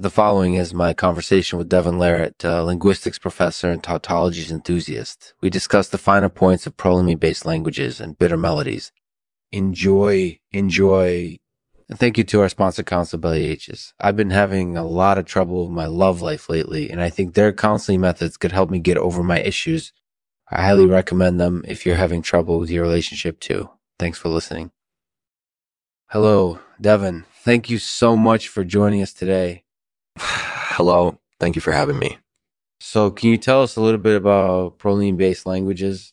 [0.00, 5.34] The following is my conversation with Devon Larratt, a linguistics professor and tautologies enthusiast.
[5.42, 8.92] We discuss the finer points of prolamin based languages and bitter melodies.
[9.52, 11.36] Enjoy, enjoy.
[11.90, 13.92] And thank you to our sponsor, Counsel Belly H's.
[14.00, 17.34] I've been having a lot of trouble with my love life lately, and I think
[17.34, 19.92] their counseling methods could help me get over my issues.
[20.50, 23.68] I highly recommend them if you're having trouble with your relationship too.
[23.98, 24.70] Thanks for listening.
[26.06, 27.26] Hello, Devon.
[27.44, 29.64] Thank you so much for joining us today.
[30.76, 31.18] Hello.
[31.38, 32.18] Thank you for having me.
[32.80, 36.12] So, can you tell us a little bit about prolamin based languages?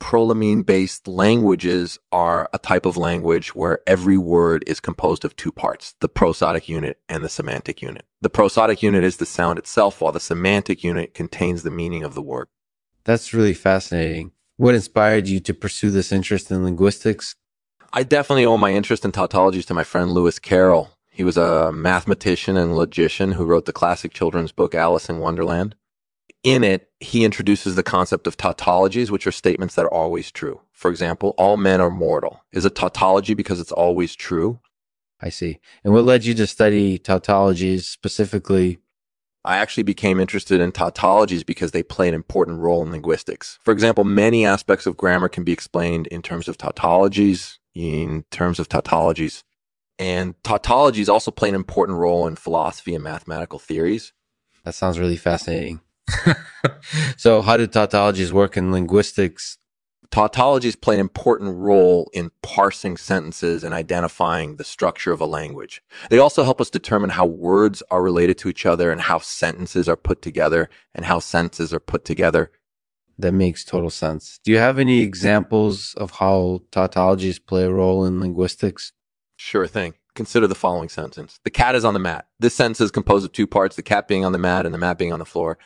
[0.00, 5.52] Prolamin based languages are a type of language where every word is composed of two
[5.52, 8.04] parts the prosodic unit and the semantic unit.
[8.20, 12.14] The prosodic unit is the sound itself, while the semantic unit contains the meaning of
[12.14, 12.48] the word.
[13.04, 14.32] That's really fascinating.
[14.56, 17.36] What inspired you to pursue this interest in linguistics?
[17.92, 20.90] I definitely owe my interest in tautologies to my friend Lewis Carroll.
[21.22, 25.76] He was a mathematician and logician who wrote the classic children's book Alice in Wonderland.
[26.42, 30.62] In it, he introduces the concept of tautologies, which are statements that are always true.
[30.72, 34.58] For example, all men are mortal is a tautology because it's always true.
[35.20, 35.60] I see.
[35.84, 38.80] And what led you to study tautologies specifically?
[39.44, 43.60] I actually became interested in tautologies because they play an important role in linguistics.
[43.62, 48.58] For example, many aspects of grammar can be explained in terms of tautologies, in terms
[48.58, 49.44] of tautologies.
[50.02, 54.12] And tautologies also play an important role in philosophy and mathematical theories.
[54.64, 55.80] That sounds really fascinating.
[57.16, 59.58] so, how do tautologies work in linguistics?
[60.10, 65.82] Tautologies play an important role in parsing sentences and identifying the structure of a language.
[66.10, 69.88] They also help us determine how words are related to each other and how sentences
[69.88, 72.50] are put together and how sentences are put together.
[73.18, 74.40] That makes total sense.
[74.42, 78.92] Do you have any examples of how tautologies play a role in linguistics?
[79.42, 79.94] Sure thing.
[80.14, 81.40] Consider the following sentence.
[81.42, 82.26] The cat is on the mat.
[82.38, 84.78] This sentence is composed of two parts, the cat being on the mat and the
[84.78, 85.58] mat being on the floor.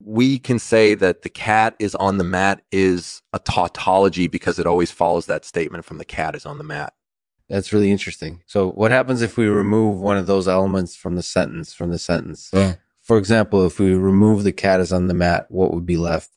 [0.00, 4.66] We can say that the cat is on the mat is a tautology because it
[4.66, 6.94] always follows that statement from the cat is on the mat.
[7.48, 8.42] That's really interesting.
[8.46, 11.98] So what happens if we remove one of those elements from the sentence from the
[11.98, 12.50] sentence?
[12.52, 12.76] Yeah.
[13.02, 16.30] For example, if we remove the cat is on the mat, what would be left?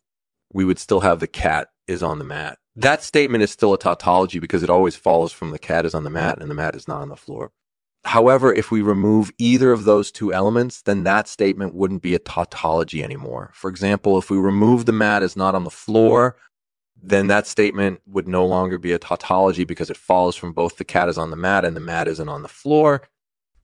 [0.51, 2.58] We would still have the cat is on the mat.
[2.79, 6.05] That statement is still a tautology because it always follows from the cat is on
[6.05, 7.51] the mat and the mat is not on the floor.
[8.05, 12.19] However, if we remove either of those two elements, then that statement wouldn't be a
[12.19, 13.51] tautology anymore.
[13.53, 16.37] For example, if we remove the mat is not on the floor,
[16.95, 20.85] then that statement would no longer be a tautology because it follows from both the
[20.85, 23.01] cat is on the mat and the mat isn't on the floor.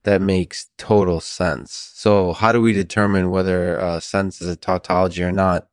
[0.02, 1.72] That makes total sense.
[1.94, 5.68] So, how do we determine whether uh, a sentence is a tautology or not?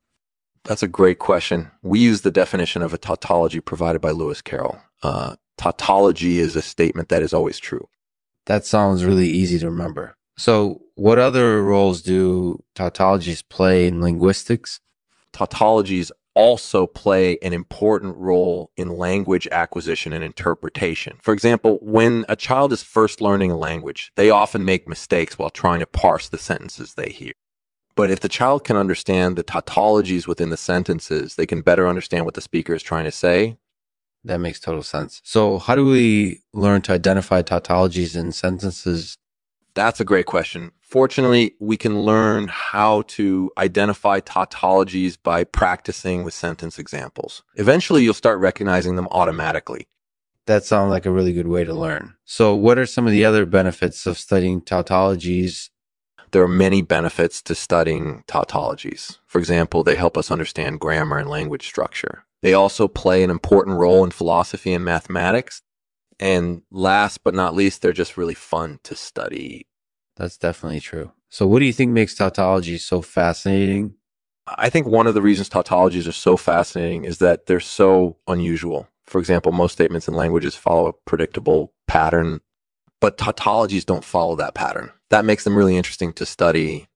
[0.65, 1.71] That's a great question.
[1.81, 4.79] We use the definition of a tautology provided by Lewis Carroll.
[5.01, 7.87] Uh, tautology is a statement that is always true.
[8.45, 10.15] That sounds really easy to remember.
[10.37, 14.79] So, what other roles do tautologies play in linguistics?
[15.31, 21.17] Tautologies also play an important role in language acquisition and interpretation.
[21.21, 25.51] For example, when a child is first learning a language, they often make mistakes while
[25.51, 27.33] trying to parse the sentences they hear.
[27.95, 32.25] But if the child can understand the tautologies within the sentences, they can better understand
[32.25, 33.57] what the speaker is trying to say.
[34.23, 35.21] That makes total sense.
[35.23, 39.17] So, how do we learn to identify tautologies in sentences?
[39.75, 40.71] That's a great question.
[40.81, 47.43] Fortunately, we can learn how to identify tautologies by practicing with sentence examples.
[47.55, 49.87] Eventually, you'll start recognizing them automatically.
[50.45, 52.15] That sounds like a really good way to learn.
[52.23, 55.69] So, what are some of the other benefits of studying tautologies
[56.33, 59.19] there are many benefits to studying tautologies.
[59.27, 62.25] For example, they help us understand grammar and language structure.
[62.41, 65.61] They also play an important role in philosophy and mathematics.
[66.19, 69.67] And last but not least, they're just really fun to study.
[70.17, 71.11] That's definitely true.
[71.29, 73.95] So, what do you think makes tautology so fascinating?
[74.45, 78.87] I think one of the reasons tautologies are so fascinating is that they're so unusual.
[79.05, 82.41] For example, most statements in languages follow a predictable pattern,
[82.99, 86.87] but tautologies don't follow that pattern that makes them really interesting to study.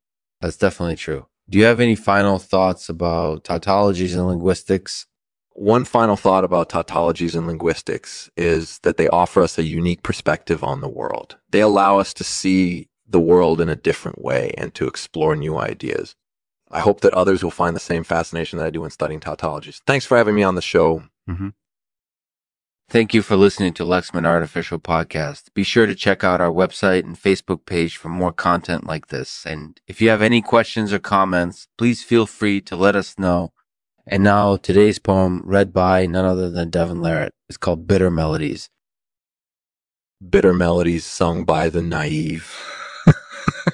[0.42, 1.28] That's definitely true.
[1.48, 5.06] Do you have any final thoughts about tautologies and linguistics?
[5.52, 10.64] One final thought about tautologies and linguistics is that they offer us a unique perspective
[10.64, 11.38] on the world.
[11.52, 15.58] They allow us to see the world in a different way and to explore new
[15.58, 16.16] ideas.
[16.72, 19.81] I hope that others will find the same fascination that I do in studying tautologies.
[19.86, 21.04] Thanks for having me on the show.
[21.30, 21.50] Mm-hmm.
[22.89, 25.54] Thank you for listening to Lexman Artificial Podcast.
[25.54, 29.45] Be sure to check out our website and Facebook page for more content like this.
[29.45, 33.51] And if you have any questions or comments, please feel free to let us know.
[34.07, 38.69] And now today's poem read by none other than Devon Larratt is called Bitter Melodies.
[40.30, 42.57] Bitter Melodies sung by the naive.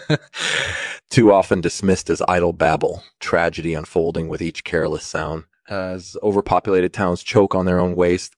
[1.11, 5.43] Too often dismissed as idle babble, tragedy unfolding with each careless sound.
[5.69, 8.35] As overpopulated towns choke on their own waste,